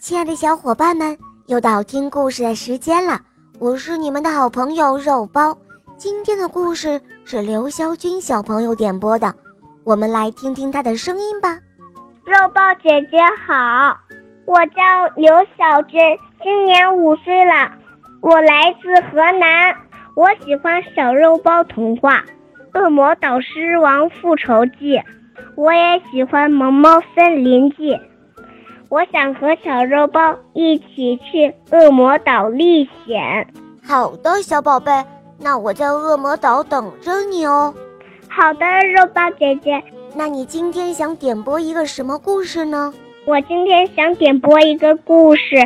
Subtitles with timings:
[0.00, 1.16] 亲爱的小伙伴们，
[1.46, 3.20] 又到听故事的时间了。
[3.58, 5.56] 我是你们的好朋友肉包。
[5.96, 9.32] 今天的故事是刘潇军小朋友点播的，
[9.84, 11.58] 我们来听听他的声音吧。
[12.24, 13.96] 肉包姐姐好，
[14.46, 14.82] 我叫
[15.16, 16.00] 刘小军，
[16.42, 17.70] 今年五岁了，
[18.20, 19.74] 我来自河南。
[20.16, 22.22] 我喜欢《小肉包童话》
[22.80, 24.96] 《恶魔导师王复仇记》，
[25.56, 27.92] 我也喜欢《萌猫森林记》。
[28.88, 33.46] 我想和小肉包一起去恶魔岛历险。
[33.86, 34.92] 好的，小宝贝，
[35.38, 37.74] 那我在恶魔岛等着你哦。
[38.28, 39.82] 好的，肉包姐姐。
[40.14, 42.94] 那你今天想点播一个什么故事呢？
[43.26, 45.56] 我今天想点播一个故事，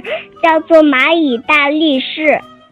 [0.42, 2.22] 叫做《蚂蚁大力士》。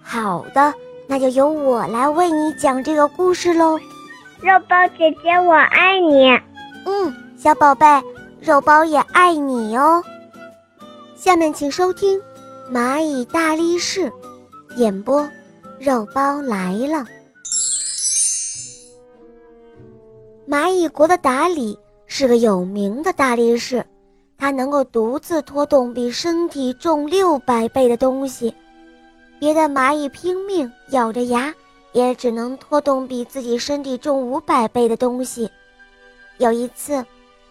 [0.02, 0.72] 好的，
[1.06, 3.78] 那就由我来为你讲这个故事喽。
[4.40, 6.30] 肉包姐姐，我爱你。
[6.86, 7.84] 嗯，小宝贝，
[8.40, 10.02] 肉包也爱你哦。
[11.16, 12.20] 下面请收听
[12.70, 14.10] 《蚂蚁大力士》，
[14.76, 15.26] 演播，
[15.80, 17.06] 肉包来了。
[20.46, 23.82] 蚂蚁国的达里是个有名的大力士，
[24.36, 28.54] 他能够独自拖动比身体重六百倍的东西，
[29.40, 31.52] 别的蚂蚁拼命咬着牙，
[31.92, 35.50] 也只能拖动比自己身体重五百倍的东西。
[36.36, 37.02] 有一次，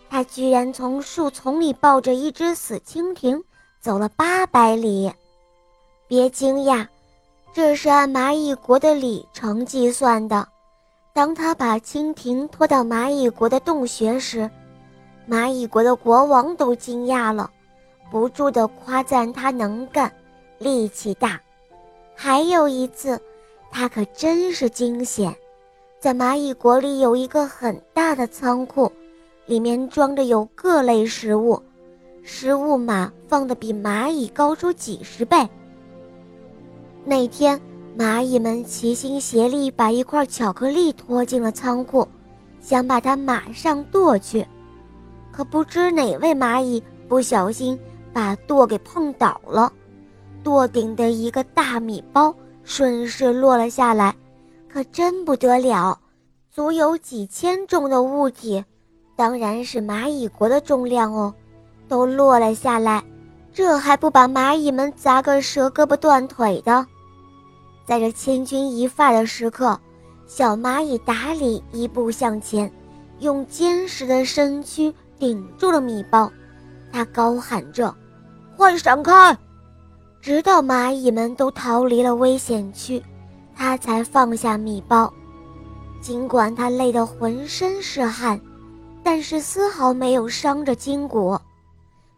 [0.08, 3.44] 他居然从树丛里抱着一只死蜻蜓。
[3.86, 5.14] 走了八百里，
[6.08, 6.88] 别惊讶，
[7.54, 10.48] 这是按蚂蚁国的里程计算的。
[11.14, 14.50] 当他把蜻蜓拖到蚂蚁国的洞穴时，
[15.30, 17.52] 蚂蚁国的国王都惊讶了，
[18.10, 20.12] 不住地夸赞他能干、
[20.58, 21.40] 力气大。
[22.16, 23.22] 还有一次，
[23.70, 25.32] 他可真是惊险，
[26.00, 28.92] 在蚂蚁国里有一个很大的仓库，
[29.46, 31.62] 里面装着有各类食物。
[32.28, 35.48] 食物码放的比蚂蚁高出几十倍。
[37.06, 37.62] 那天，
[37.96, 42.08] 蚂蚁们齐心协力把一块巧克力拖进了仓库，
[42.60, 44.44] 想把它马上剁去。
[45.32, 47.80] 可不知哪位蚂蚁不小心
[48.12, 49.72] 把剁给碰倒了，
[50.44, 54.16] 剁顶的一个大米包顺势落了下来。
[54.68, 56.00] 可真不得了，
[56.50, 58.66] 足有几千重的物体，
[59.16, 61.32] 当然是蚂蚁国的重量哦。
[61.88, 63.04] 都落了下来，
[63.54, 66.86] 这还不把蚂蚁们砸个折胳膊断腿的？
[67.86, 69.80] 在这千钧一发的时刻，
[70.26, 72.72] 小蚂蚁达里一步向前，
[73.20, 76.32] 用坚实的身躯顶住了米包。
[76.92, 77.94] 他高喊着
[78.58, 79.38] ：“快闪开！”
[80.22, 83.04] 直到蚂蚁们都逃离了危险区，
[83.56, 85.14] 他才放下米包。
[86.02, 88.40] 尽管他累得浑身是汗，
[89.04, 91.38] 但是丝毫没有伤着筋骨。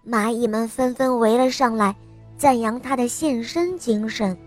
[0.09, 1.93] 蚂蚁们纷纷围了上来，
[2.37, 4.37] 赞扬他的献身精神。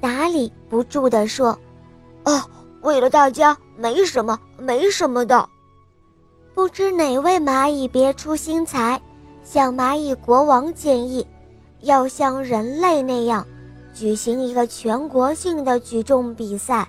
[0.00, 1.58] 达里不住地说
[2.24, 2.42] ：“哦，
[2.80, 5.46] 为了大家，没什么，没什么的。”
[6.54, 8.98] 不知哪位蚂蚁别出心裁，
[9.44, 11.26] 向蚂蚁国王建议，
[11.80, 13.46] 要像人类那样，
[13.92, 16.88] 举行一个全国性的举重比赛。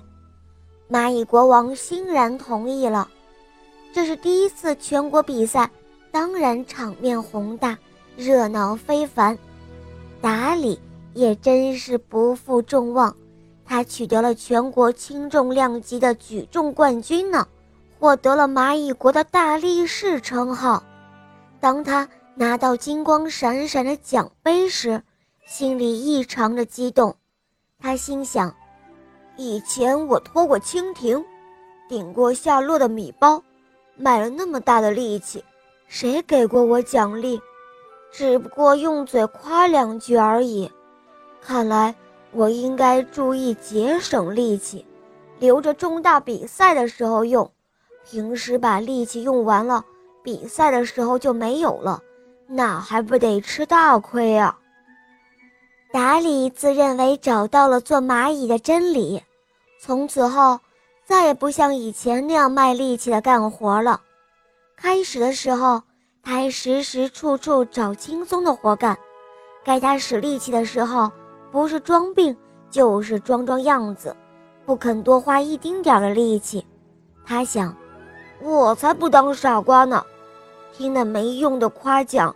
[0.90, 3.06] 蚂蚁国王欣然同意了。
[3.92, 5.70] 这是第一次全国比赛。
[6.12, 7.78] 当然，场面宏大，
[8.16, 9.36] 热闹非凡。
[10.20, 10.78] 达里
[11.14, 13.16] 也真是不负众望，
[13.64, 17.48] 他取得了全国轻重量级的举重冠军呢，
[17.98, 20.84] 获得了蚂蚁国的大力士称号。
[21.58, 25.02] 当他拿到金光闪闪的奖杯时，
[25.46, 27.16] 心里异常的激动。
[27.80, 28.54] 他心想：
[29.38, 31.24] 以前我拖过蜻蜓，
[31.88, 33.42] 顶过下落的米包，
[33.96, 35.42] 卖了那么大的力气。
[35.94, 37.38] 谁给过我奖励？
[38.10, 40.72] 只不过用嘴夸两句而已。
[41.42, 41.94] 看来
[42.30, 44.86] 我应该注意节省力气，
[45.38, 47.48] 留着重大比赛的时候用。
[48.10, 49.84] 平时把力气用完了，
[50.22, 52.00] 比赛的时候就没有了，
[52.46, 54.58] 那还不得吃大亏啊！
[55.92, 59.22] 达里自认为找到了做蚂蚁的真理，
[59.78, 60.58] 从此后
[61.04, 64.00] 再也不像以前那样卖力气的干活了。
[64.82, 65.80] 开始的时候，
[66.24, 68.96] 他还时时处处找轻松的活干；
[69.64, 71.08] 该他使力气的时候，
[71.52, 72.36] 不是装病
[72.68, 74.16] 就是装装样子，
[74.66, 76.66] 不肯多花一丁点的力气。
[77.24, 77.72] 他想，
[78.42, 80.04] 我才不当傻瓜呢！
[80.76, 82.34] 听那没用的夸奖，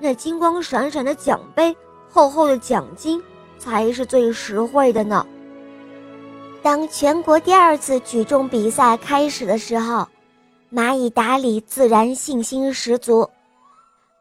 [0.00, 1.76] 那金光闪闪的奖杯、
[2.10, 3.22] 厚厚的奖金
[3.56, 5.24] 才是最实惠的呢。
[6.60, 10.04] 当全国第二次举重比赛开始的时候。
[10.70, 13.28] 蚂蚁达里自然信心十足，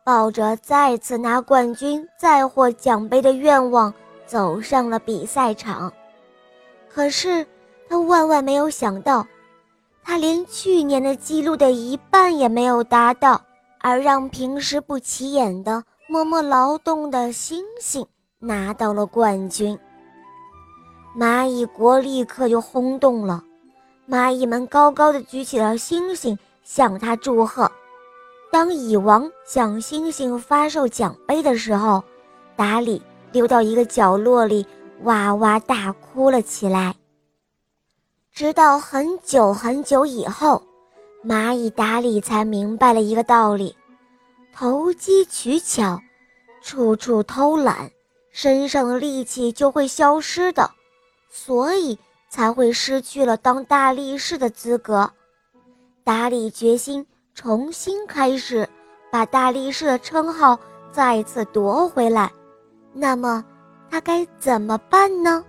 [0.05, 3.93] 抱着再次拿冠军、再获奖杯的愿望，
[4.25, 5.91] 走上了比赛场。
[6.87, 7.45] 可是，
[7.89, 9.27] 他万万没有想到，
[10.01, 13.41] 他连去年的记录的一半也没有达到，
[13.81, 18.07] 而让平时不起眼的、默默劳动的星星
[18.39, 19.77] 拿到了冠军。
[21.13, 23.43] 蚂蚁国立刻就轰动了，
[24.09, 27.69] 蚂蚁们高高的举起了星星，向他祝贺。
[28.49, 32.01] 当蚁王向星星发售奖杯的时候，
[32.55, 33.01] 达里
[33.33, 34.65] 溜到一个角落里，
[35.03, 36.95] 哇哇大哭了起来。
[38.31, 40.63] 直到很久很久以后，
[41.25, 43.75] 蚂蚁达里才明白了一个道理：
[44.53, 45.99] 投机取巧、
[46.61, 47.91] 处处偷懒，
[48.31, 50.71] 身上的力气就会消失的，
[51.29, 55.09] 所以才会失去了当大力士的资格。
[56.03, 57.05] 达里决心。
[57.39, 58.67] 重新开始，
[59.11, 60.59] 把大力士的称号
[60.91, 62.31] 再次夺回来。
[62.93, 63.45] 那么，
[63.91, 65.45] 他该怎么办呢？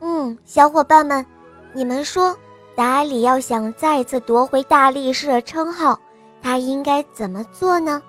[0.00, 1.24] 嗯，小伙伴们，
[1.72, 2.36] 你们说，
[2.74, 5.96] 达里要想再次夺回大力士的称号，
[6.42, 8.02] 他应该怎么做呢？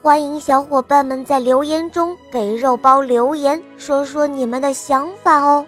[0.00, 5.66] 欢迎小伙伴们在留言中给肉包留言，说说你们的想法哦。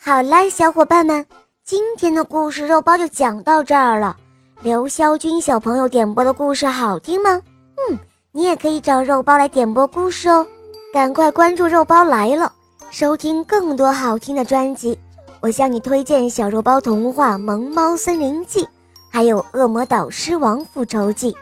[0.00, 1.24] 好啦，小伙伴们。
[1.64, 4.16] 今天的故事肉包就讲到这儿了。
[4.60, 7.40] 刘潇军小朋友点播的故事好听吗？
[7.90, 7.98] 嗯，
[8.30, 10.46] 你也可以找肉包来点播故事哦。
[10.92, 12.52] 赶快关注肉包来了，
[12.90, 14.96] 收听更多好听的专辑。
[15.40, 18.64] 我向你推荐小肉包童话《萌猫森林记》，
[19.10, 21.32] 还有《恶魔导师王复仇记》。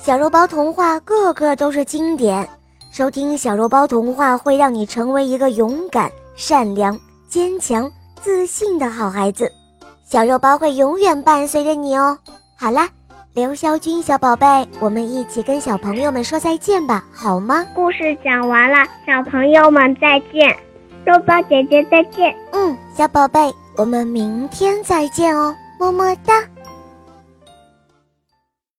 [0.00, 2.48] 小肉包童话个个都是经典，
[2.90, 7.90] 收听小肉包童话会让你成为一个勇敢、善良、坚强、
[8.22, 9.50] 自信的好孩子。
[10.04, 12.16] 小肉包会永远伴随着你哦。
[12.56, 12.88] 好啦，
[13.34, 14.46] 刘霄军小宝贝，
[14.80, 17.66] 我们一起跟小朋友们说再见吧，好吗？
[17.74, 20.56] 故事讲完了，小朋友们再见，
[21.04, 22.34] 肉包姐姐再见。
[22.52, 26.42] 嗯，小宝贝，我们明天再见哦，么么哒。